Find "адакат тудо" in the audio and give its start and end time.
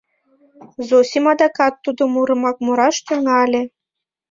1.31-2.03